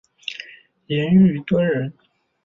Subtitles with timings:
[0.87, 1.93] 严虞敦人。